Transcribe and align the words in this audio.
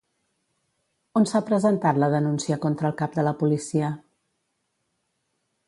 On 1.21 1.27
s'ha 1.31 1.41
presentat 1.49 1.99
la 2.03 2.09
denúncia 2.15 2.59
contra 2.65 2.89
el 2.91 2.97
cap 3.03 3.15
de 3.19 3.29
la 3.29 3.35
policia? 3.43 3.93